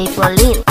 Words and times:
DJ 0.00 0.14
Pauline. 0.14 0.69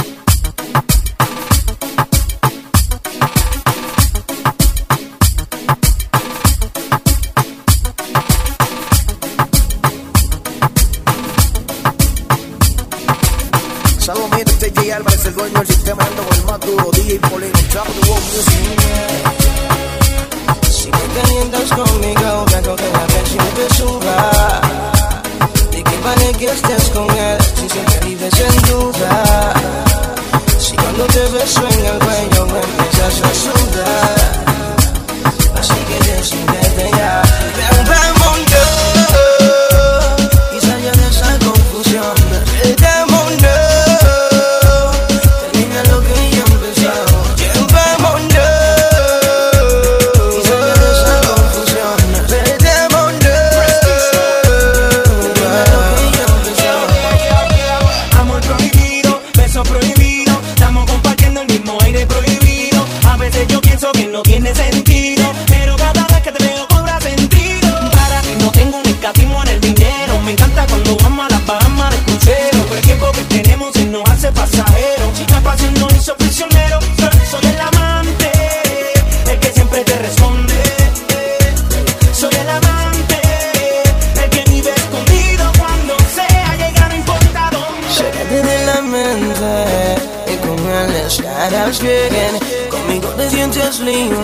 Conmigo 92.67 93.09
te 93.09 93.29
sientes 93.29 93.79
libre. 93.79 94.17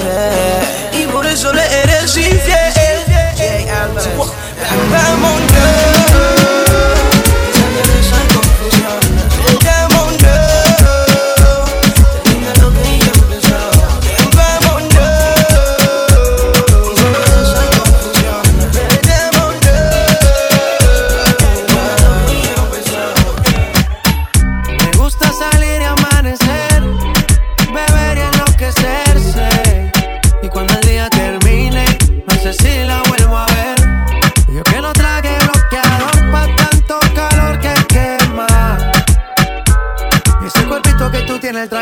Y 1.00 1.06
por 1.06 1.28
eso 1.28 1.54
le 1.54 1.85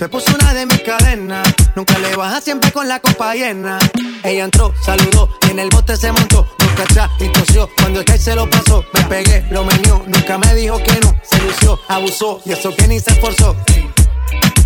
Se 0.00 0.08
puso 0.08 0.34
una 0.34 0.54
de 0.54 0.64
mis 0.64 0.80
cadenas. 0.80 1.46
Nunca 1.76 1.98
le 1.98 2.16
baja 2.16 2.40
siempre 2.40 2.72
con 2.72 2.88
la 2.88 3.00
copa 3.00 3.34
llena. 3.34 3.78
Ella 4.24 4.44
entró, 4.44 4.72
saludó 4.82 5.28
y 5.46 5.50
en 5.50 5.58
el 5.58 5.68
bote 5.68 5.94
se 5.94 6.10
montó. 6.10 6.48
Nunca 6.58 6.84
atrás 6.84 7.10
y 7.18 7.28
tosió. 7.28 7.68
Cuando 7.76 7.98
el 7.98 8.06
que 8.06 8.16
se 8.16 8.34
lo 8.34 8.48
pasó, 8.48 8.82
me 8.94 9.02
pegué, 9.02 9.44
lo 9.50 9.62
menió. 9.62 10.02
Nunca 10.06 10.38
me 10.38 10.54
dijo 10.54 10.78
que 10.78 10.98
no. 11.02 11.14
Se 11.22 11.38
lució, 11.42 11.78
abusó 11.86 12.40
y 12.46 12.52
eso 12.52 12.74
que 12.74 12.88
ni 12.88 12.98
se 12.98 13.10
esforzó. 13.10 13.54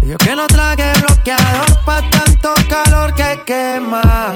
Yo 0.06 0.16
que 0.18 0.36
no 0.36 0.46
traje 0.46 0.92
bloqueador 1.00 1.84
pa' 1.84 2.08
tanto 2.10 2.54
calor 2.68 3.12
que 3.16 3.40
quema. 3.44 4.34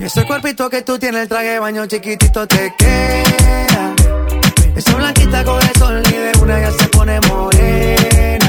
Y 0.00 0.04
ese 0.04 0.24
cuerpito 0.24 0.68
que 0.68 0.82
tú 0.82 0.98
tienes, 0.98 1.22
el 1.22 1.28
traje 1.28 1.60
baño 1.60 1.86
chiquitito 1.86 2.44
te 2.48 2.74
queda. 2.76 3.94
Esa 4.74 4.94
blanquita 4.96 5.44
con 5.44 5.62
el 5.62 5.76
sol 5.78 6.02
y 6.10 6.42
una 6.42 6.58
ya 6.58 6.72
se 6.72 6.88
pone 6.88 7.20
morena. 7.20 8.47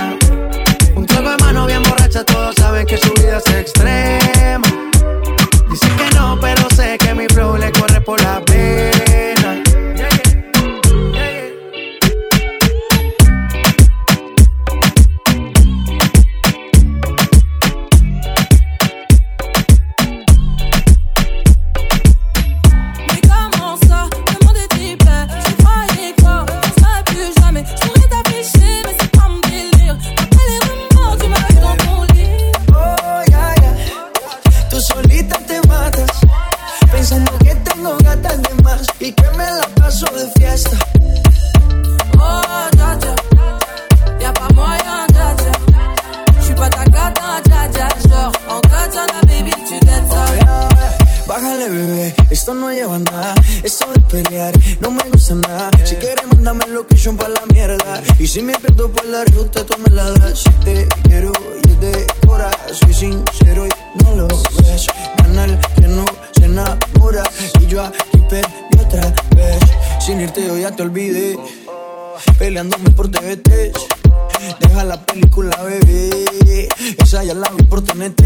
Mano 1.51 1.65
bien 1.65 1.81
borracha, 1.81 2.23
todos 2.23 2.53
saben 2.57 2.85
que 2.85 2.95
su 2.95 3.11
vida 3.15 3.39
es 3.43 3.51
extrema. 3.51 4.67
Dicen 5.67 5.97
que 5.97 6.15
no, 6.15 6.37
pero 6.39 6.69
sé 6.75 6.95
que 6.99 7.15
mi 7.15 7.25
flow 7.25 7.57
le 7.57 7.71
corre 7.71 7.99
por 8.01 8.21
la 8.21 8.39
pena. 8.45 9.08
olvidé. 70.89 71.37
Peleándome 72.37 72.89
por 72.91 73.09
TVT. 73.09 73.71
Deja 74.59 74.83
la 74.83 74.97
película, 75.05 75.55
bebé. 75.63 76.25
Esa 76.97 77.23
ya 77.23 77.33
la 77.33 77.49
vi 77.49 77.63
por 77.63 77.81
TNT. 77.81 78.23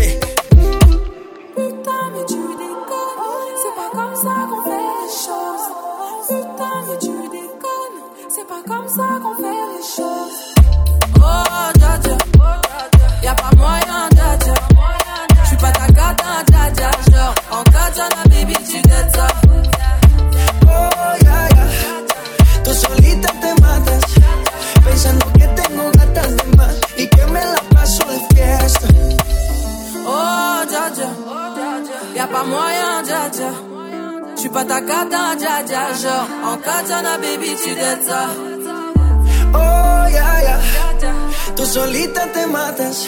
Putain, 1.56 2.04
mais 2.14 2.26
tu 2.26 2.42
déconnes. 2.64 3.56
C'est 3.62 3.76
pas 3.80 3.90
comme 3.92 4.16
ça 4.16 4.34
qu'on 4.50 4.62
fait 4.68 4.86
les 5.00 5.12
choses. 5.26 5.68
Putain, 6.30 6.76
mais 6.88 6.98
tu 7.00 7.14
déconnes. 7.38 8.00
C'est 8.34 8.48
pas 8.48 8.64
comme 8.66 8.88
ça 8.88 9.08
qu'on 9.22 9.36
fait 9.36 9.60
les 9.74 9.86
choses. 9.96 10.40
Oh, 11.18 11.80
dadja. 11.80 12.18
Y'a 13.24 13.36
pas 13.36 13.56
moyen, 13.58 14.10
dadja. 14.12 14.54
J'suis 15.46 15.58
pas 15.58 15.72
ta 15.72 15.88
gata, 15.88 16.44
dadja. 16.52 16.92
Genre, 17.12 17.36
en 17.52 17.64
gadja, 17.72 18.06
la 18.16 18.24
baby, 18.30 18.56
tu 18.70 18.82
dead 18.82 19.43
pas 32.44 32.50
moyen, 32.50 33.04
dja 33.04 33.30
dja. 33.30 33.52
J'suis 34.36 34.50
pas 34.50 34.66
ta 34.66 34.82
cata, 34.82 35.36
dja 35.42 35.64
dja. 35.68 35.84
Genre, 36.02 36.28
en 36.50 36.58
katana, 36.58 37.18
baby, 37.18 37.56
tu 37.64 37.74
dettes 37.76 38.06
ça. 38.08 38.24
Oh, 39.54 40.08
yeah, 40.10 40.42
yeah. 40.42 40.60
Tú 41.56 41.66
solita 41.66 42.22
te 42.34 42.48
matas, 42.48 43.08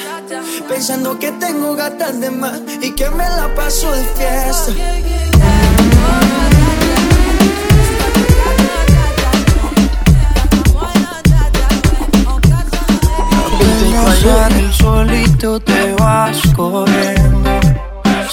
pensando 0.69 1.17
que 1.19 1.31
tengo 1.31 1.75
gatas 1.75 2.19
de 2.19 2.29
más 2.29 2.59
y 2.81 2.91
que 2.91 3.09
me 3.09 3.27
la 3.37 3.47
paso 3.55 3.91
de 3.91 4.03
fiesta. 4.15 4.71
Al 14.25 14.73
sol 14.73 15.13
y 15.13 15.29
tú 15.37 15.59
te 15.59 15.93
vas 15.93 16.37
corriendo 16.55 17.34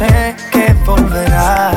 sé 0.00 0.34
que 0.50 0.72
volverás. 0.86 1.69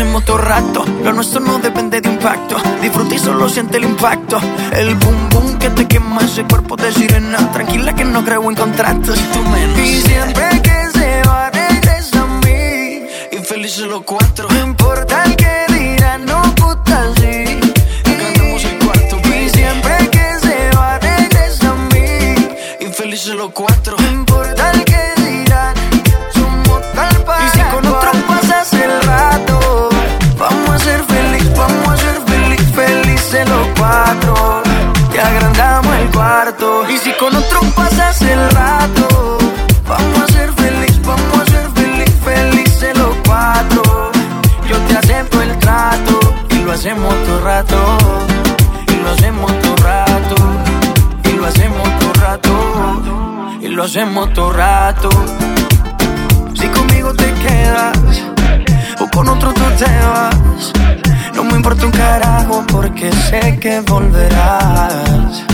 Hacemos 0.00 0.24
todo 0.24 0.38
rato. 0.38 0.84
Lo 1.04 1.12
nuestro 1.12 1.40
no 1.40 1.58
depende 1.58 2.00
de 2.00 2.08
impacto. 2.08 2.56
Disfruta 2.80 3.14
y 3.14 3.18
solo 3.18 3.48
siente 3.50 3.76
el 3.76 3.84
impacto. 3.84 4.40
El 4.72 4.94
boom 4.94 5.28
boom 5.28 5.58
que 5.58 5.68
te 5.68 5.86
quema 5.86 6.22
ese 6.22 6.42
cuerpo 6.44 6.74
de 6.76 6.90
sirena. 6.90 7.52
Tranquila 7.52 7.94
que 7.94 8.04
no 8.04 8.24
creo 8.24 8.48
en 8.48 8.56
contratos. 8.56 9.18
Y 9.18 9.24
tú 9.24 9.42
menos. 9.42 9.78
Y 9.78 10.00
siempre 10.00 10.62
que 10.62 10.98
se 10.98 11.22
va, 11.28 11.50
regresa 11.50 12.22
a 12.22 12.26
mí. 12.26 13.02
Y 13.30 13.36
felices 13.44 13.86
los 13.86 14.02
cuatro. 14.02 14.48
No 14.48 14.60
importa 14.60 15.22
el 15.24 15.36
que 63.60 63.80
volverás. 63.80 65.44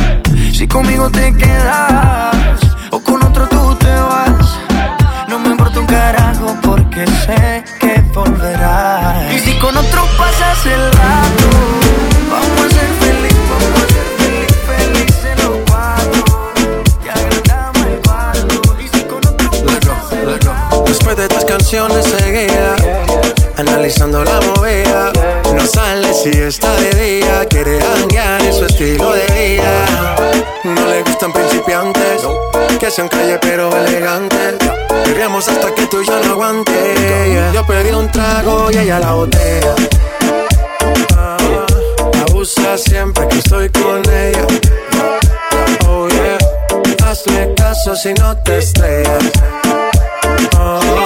Si 0.52 0.66
conmigo 0.68 1.10
te 1.10 1.34
quedas 1.34 2.05
Sean 32.96 33.08
calle 33.08 33.38
pero 33.42 33.68
elegantes 33.76 34.54
Vivíamos 35.04 35.46
hasta 35.46 35.74
que 35.74 35.86
tú 35.86 36.00
y 36.00 36.06
yo 36.06 36.18
no 36.24 36.32
aguante 36.32 37.50
Yo 37.52 37.66
pedí 37.66 37.90
un 37.90 38.10
trago 38.10 38.70
y 38.72 38.78
ella 38.78 38.98
la 38.98 39.12
botella 39.12 39.74
Ah, 41.14 41.36
Abusa 42.26 42.78
siempre 42.78 43.28
que 43.28 43.36
estoy 43.38 43.68
con 43.68 44.00
ella. 44.10 44.46
Oh 45.86 46.08
yeah. 46.08 46.38
Hazle 47.06 47.52
caso 47.54 47.94
si 47.96 48.14
no 48.14 48.34
te 48.38 48.58
estrellas 48.58 49.24
Oh, 50.58 51.05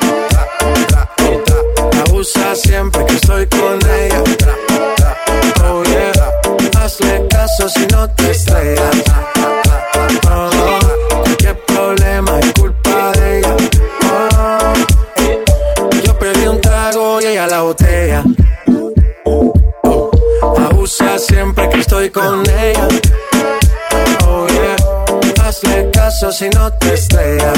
Abusa 2.21 2.53
siempre 2.53 3.03
que 3.07 3.15
estoy 3.15 3.47
con 3.47 3.79
ella. 3.83 4.23
Oh 5.65 5.81
yeah, 5.85 6.11
hazle 6.79 7.27
caso 7.27 7.67
si 7.67 7.87
no 7.87 8.07
te 8.11 8.29
estrellas. 8.29 8.95
Oh, 10.29 11.19
qué 11.39 11.55
problema 11.55 12.39
es 12.39 12.53
culpa 12.53 13.11
de 13.13 13.39
ella. 13.39 13.55
Oh, 14.05 14.73
yo 16.03 16.19
pedí 16.19 16.45
un 16.45 16.61
trago 16.61 17.21
y 17.21 17.25
ella 17.25 17.47
la 17.47 17.63
botella. 17.63 18.23
Abusa 20.43 21.17
siempre 21.17 21.69
que 21.69 21.79
estoy 21.79 22.11
con 22.11 22.43
ella. 22.47 22.87
Oh 24.27 24.45
yeah, 24.47 25.43
hazle 25.43 25.89
caso 25.89 26.31
si 26.31 26.47
no 26.49 26.71
te 26.73 26.93
estrellas. 26.93 27.57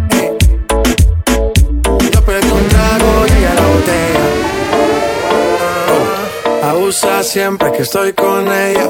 Oh, 6.91 6.93
abusa 6.93 7.23
siempre 7.23 7.71
que 7.71 7.83
estoy 7.83 8.11
con 8.11 8.51
ella. 8.51 8.85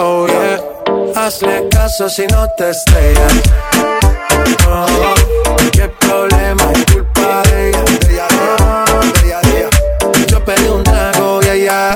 Oh 0.00 0.26
yeah, 0.26 0.58
hazle 1.14 1.68
caso 1.68 2.08
si 2.08 2.26
no 2.28 2.48
te 2.56 2.70
estrellas. 2.70 3.32
Oh, 4.66 5.14
qué 5.70 5.86
problema 6.00 6.72
es 6.72 6.94
culpa 6.94 7.42
de 7.42 7.68
ella. 7.68 7.82
De 7.82 8.14
ella, 8.14 8.26
de 9.12 9.28
ella, 9.28 9.40
de 9.42 9.58
ella. 9.58 9.70
Yo 10.28 10.44
pedí 10.46 10.66
un 10.68 10.82
trago 10.82 11.42
y 11.42 11.48
ella. 11.48 11.94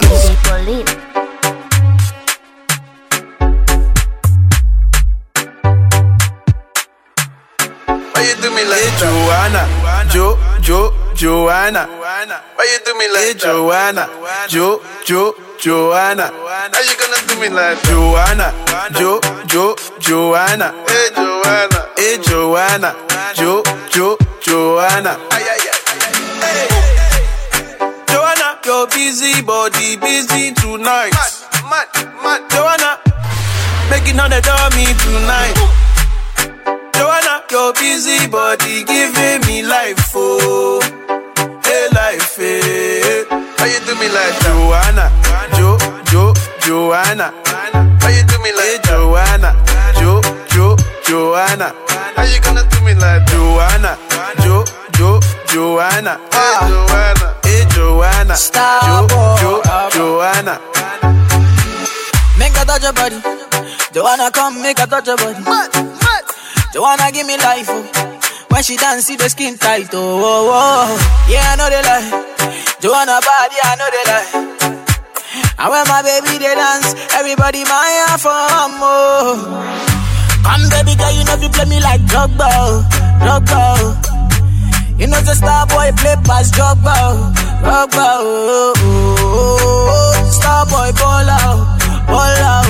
Why 8.15 8.29
you 8.29 8.43
do 8.43 8.51
me 8.51 8.65
like 8.65 8.93
Joanna? 8.99 9.67
Jo, 10.13 10.39
Jo, 10.67 10.93
Joanna. 11.15 11.87
Why 11.87 12.67
you 12.73 12.79
do 12.85 12.99
me 12.99 13.07
like 13.09 13.39
Joanna? 13.39 14.09
Jo, 14.49 14.81
Jo, 15.05 15.35
Joanna. 15.59 16.31
How 16.31 16.81
you 16.83 16.95
gonna 17.01 17.27
do 17.27 17.41
me 17.41 17.49
like 17.49 17.83
Joanna? 17.85 18.53
Jo, 18.93 19.21
Jo, 19.47 19.75
Joanna. 19.99 20.73
Hey 20.87 21.11
Joanna. 21.17 21.89
Hey 21.97 22.19
Joanna. 22.23 22.95
Jo, 23.35 23.63
Jo, 23.91 24.17
Joanna. 24.41 25.19
Ay, 25.33 25.43
ay, 25.43 25.67
ay. 25.67 25.79
Hey. 26.43 26.69
Joanna, 28.09 28.59
your 28.65 28.87
busy 28.89 29.43
body 29.43 29.97
busy 29.97 30.53
tonight. 30.53 31.13
Mad, 31.69 31.89
mad, 31.93 32.23
mad. 32.23 32.51
Joanna, 32.51 32.99
making 33.91 34.21
all 34.21 34.29
the 34.29 34.41
dummy 34.43 34.87
tonight. 35.03 35.57
Joanna, 36.95 37.43
your 37.51 37.73
busy 37.75 38.27
body 38.29 38.85
giving 38.85 39.41
me 39.47 39.63
life, 39.63 40.13
oh, 40.15 40.81
hey 41.65 41.89
life, 41.93 42.37
hey. 42.37 43.36
How 43.67 43.73
you 43.73 43.81
do 43.81 43.95
me 43.99 44.09
like 44.09 44.39
Joanna, 44.47 45.11
Jo, 45.59 45.77
Jo, 46.07 46.33
Joanna? 46.63 47.35
How 47.99 48.09
you 48.15 48.23
do 48.23 48.39
me 48.39 48.55
like 48.55 48.81
Joanna, 48.85 49.59
Jo, 49.99 50.23
Jo, 50.55 50.77
Joanna? 51.03 51.75
How 52.15 52.23
you 52.23 52.41
gonna 52.43 52.63
do 52.63 52.81
me 52.87 52.95
like 52.95 53.27
Joanna, 53.27 53.99
Jo, 54.39 54.63
Jo, 54.95 55.19
Joanna? 55.49 56.21
Ah. 56.31 56.63
Hey 56.63 56.71
Joanna, 56.71 57.35
hey 57.43 57.67
Joanna, 57.75 58.37
Stop, 58.37 59.11
Jo, 59.11 59.61
Jo. 59.67 59.91
Joanna. 59.91 60.61
Make 62.39 62.55
a 62.55 62.65
touch 62.65 62.85
your 62.85 62.93
body. 62.93 63.19
Joanna, 63.93 64.31
come 64.31 64.63
make 64.63 64.79
a 64.79 64.87
touch 64.87 65.09
your 65.09 65.17
body. 65.17 65.43
Joanna, 66.73 67.11
give 67.11 67.27
me 67.27 67.37
life. 67.39 67.67
Oh. 67.69 67.83
When 68.49 68.63
she 68.63 68.77
dance, 68.77 69.07
see 69.07 69.17
the 69.17 69.29
skin 69.29 69.59
tight. 69.59 69.91
Oh, 69.93 70.23
oh, 70.23 70.51
oh. 70.55 71.27
yeah, 71.29 71.43
I 71.51 71.57
know 71.57 71.69
they 71.69 71.83
lie. 71.83 72.27
Joanna 72.81 73.19
body, 73.25 73.57
I 73.63 73.73
know 73.81 73.89
they 73.89 74.05
lie. 74.05 74.29
And 75.59 75.69
when 75.73 75.85
my 75.89 76.03
baby 76.05 76.37
they 76.39 76.55
dance, 76.55 76.93
everybody 77.17 77.65
my 77.65 77.89
for 78.21 78.69
more. 78.77 79.41
Come, 80.45 80.69
baby 80.69 80.95
girl, 80.95 81.11
you 81.17 81.25
know 81.25 81.37
you 81.41 81.49
play 81.49 81.65
me 81.65 81.81
like 81.81 82.03
Drogba, 82.05 82.85
Drogba. 83.25 83.97
You 85.01 85.07
know 85.09 85.21
the 85.21 85.35
star 85.35 85.67
boy 85.67 85.91
play 85.97 86.17
pass 86.25 86.51
Drogba, 86.53 86.95
Drogba. 87.65 88.07
Oh, 88.21 88.75
oh, 88.79 89.89
oh. 89.89 90.31
Star 90.31 90.67
boy 90.67 90.93
ball 91.01 91.29
out, 91.29 91.81
ball 92.07 92.41
out. 92.45 92.69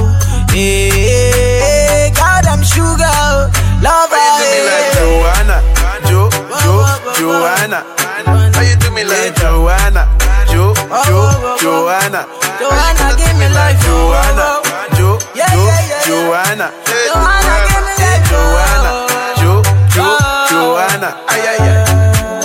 Hey, 0.54 2.12
God, 2.14 2.46
I'm 2.46 2.62
sugar, 2.62 3.50
you 3.82 4.06
do 4.06 4.22
me 4.38 4.58
like. 4.70 4.94
Joanna? 4.94 5.58
Jo, 6.06 6.30
Jo, 6.62 6.86
Joanna. 7.18 8.05
How 8.26 8.62
you 8.62 8.76
do 8.76 8.90
me 8.90 9.04
like 9.04 9.35
Joanna? 9.37 10.09
Jo, 10.50 10.75
Jo, 11.06 11.56
Joanna. 11.61 12.26
Joanna, 12.59 13.06
give 13.16 13.37
me 13.38 13.49
life, 13.54 13.76
oh, 13.85 13.87
Joanna. 13.87 14.42
oh, 14.42 14.62
oh. 14.64 14.97
Jo, 14.97 15.18
Yeah, 15.35 15.47
Jo, 15.52 15.62
yeah, 15.64 15.80
yeah, 15.80 15.88
yeah. 15.88 16.04
Joanna. 16.06 16.66
Joanna, 16.87 17.54
give 17.68 17.85
me 17.87 17.92
life, 18.02 18.25
Joanna. 18.30 18.90
oh. 18.90 19.40
Jo, 19.40 19.52
Jo, 19.95 20.02
Oh. 20.02 20.47
Joanna. 20.50 21.11
Ay, 21.28 21.40
ay, 21.52 21.59
ay. 21.61 21.76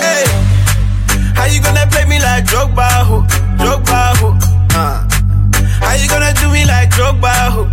Hey. 0.02 0.24
How 1.34 1.46
you 1.46 1.60
gonna 1.62 1.86
play 1.90 2.04
me 2.04 2.18
like 2.18 2.44
Drogba, 2.44 2.88
ho? 3.08 3.22
Drogba, 3.58 4.16
ho? 4.20 4.36
Uh. 4.76 5.02
How 5.80 5.94
you 5.94 6.08
gonna 6.08 6.32
do 6.34 6.48
me 6.50 6.64
like 6.64 6.90
Drogba, 6.90 7.32
ho? 7.54 7.71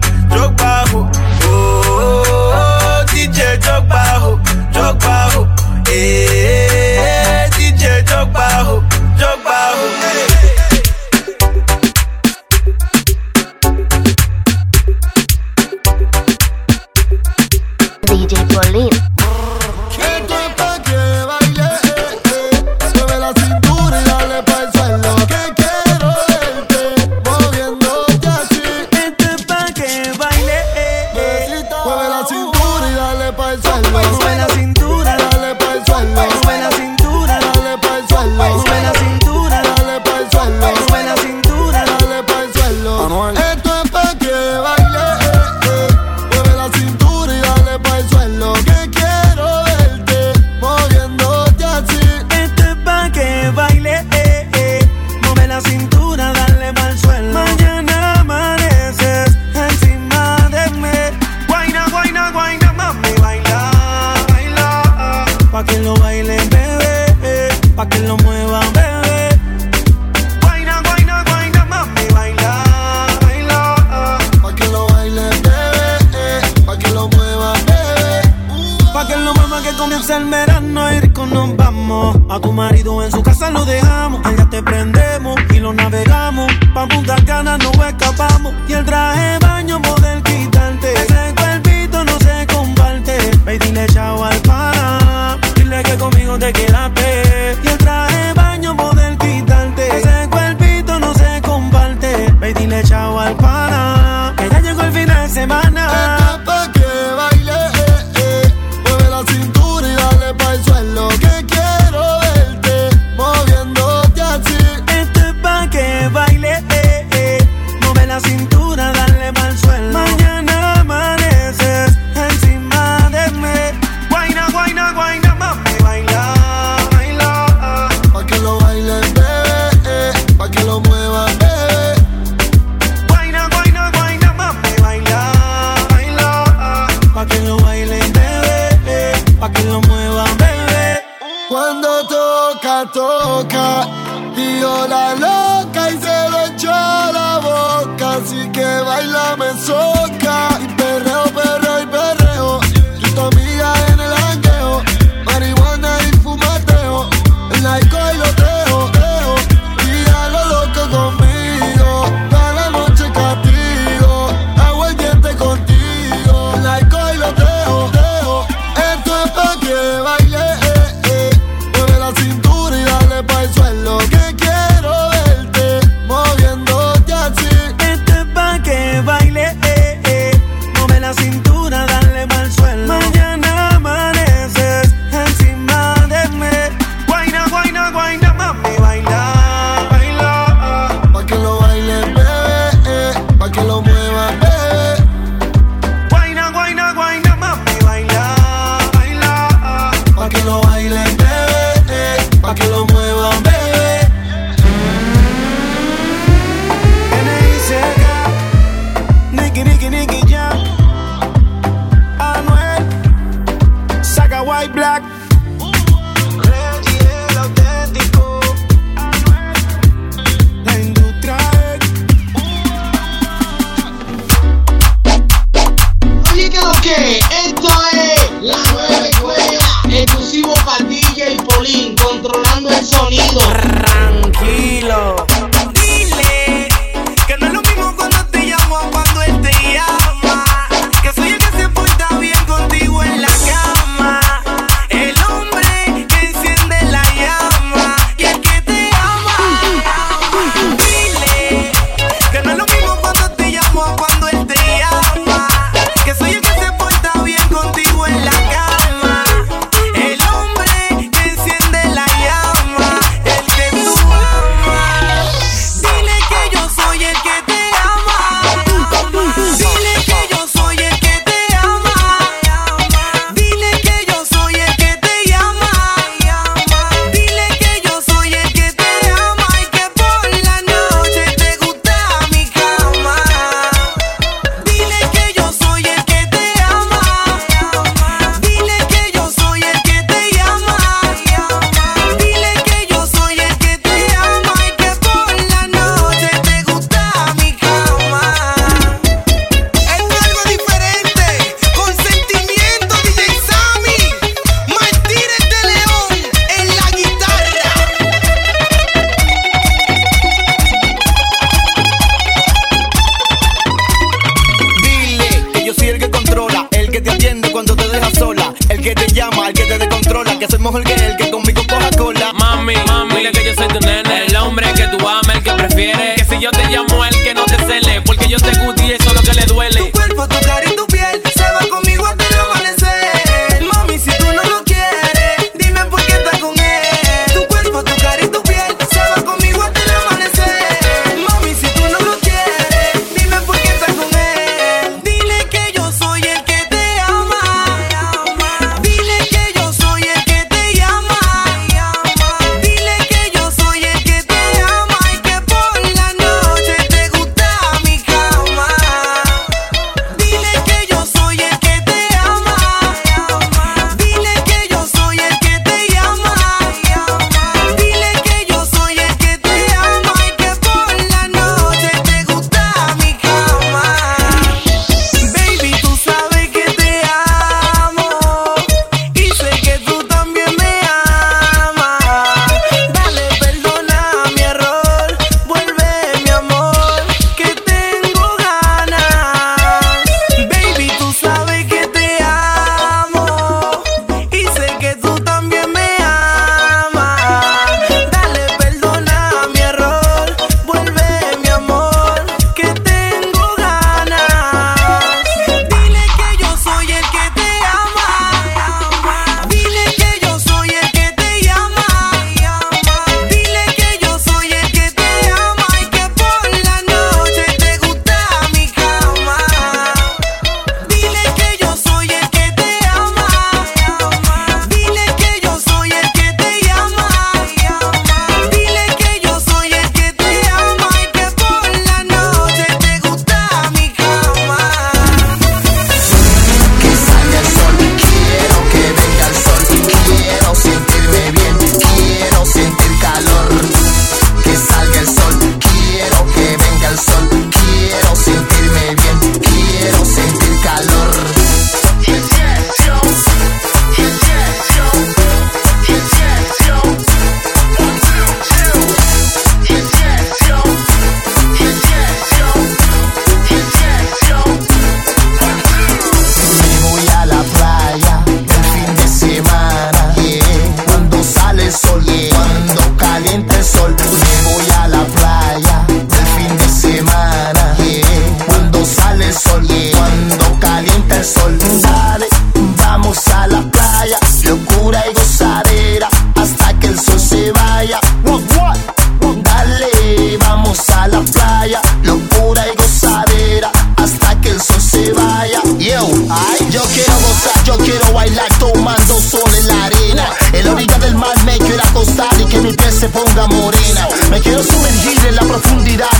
Pana. 103.59 104.33
Que 104.37 104.49
ya 104.49 104.59
llegó 104.61 104.81
el 104.81 104.91
fin 104.91 105.07
de 105.07 105.29
semana. 105.29 106.18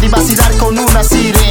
Y 0.10 0.12
vacilar 0.12 0.58
con 0.58 0.78
una 0.78 1.04
sirena. 1.04 1.49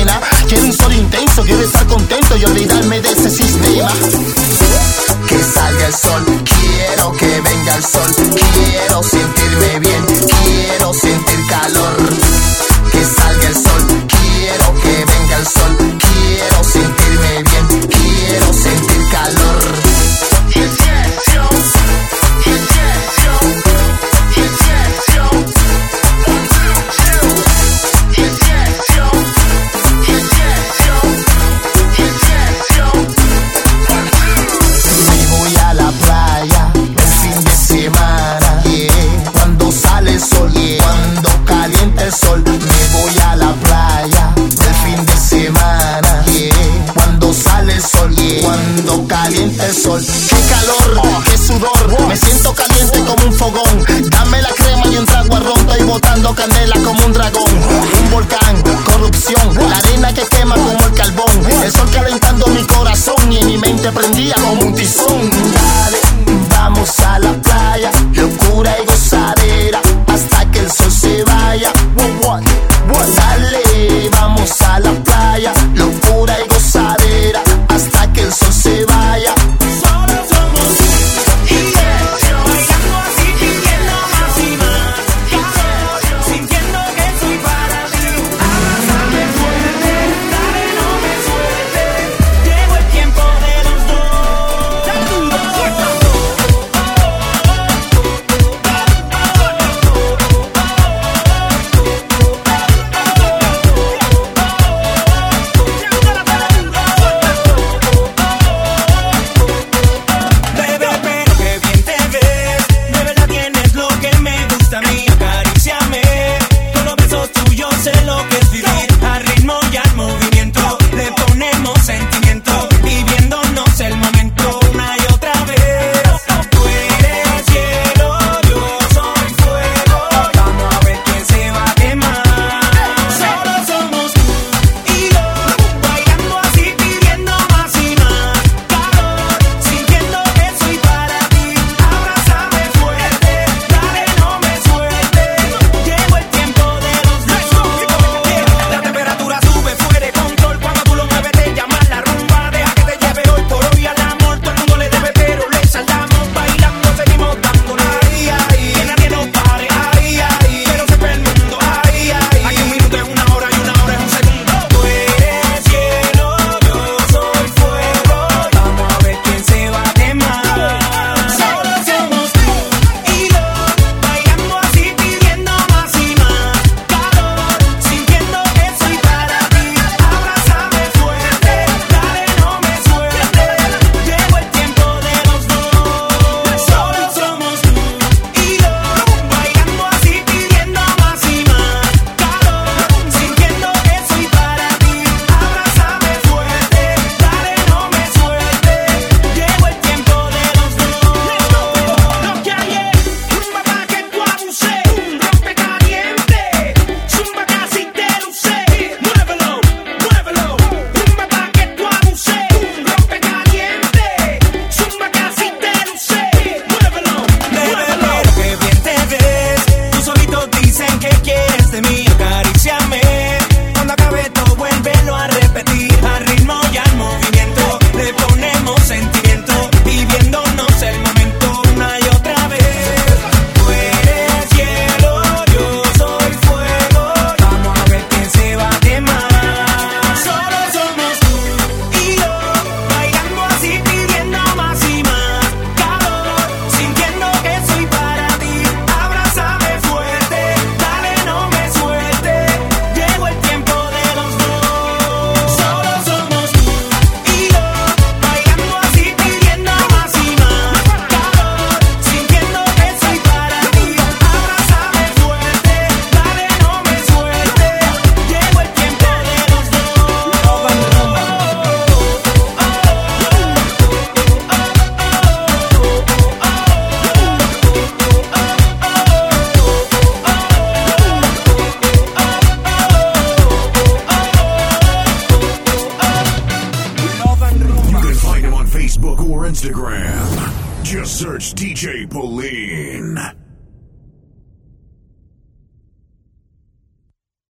El 49.57 49.75
sol, 49.75 50.05
qué 50.05 50.37
calor, 50.49 51.08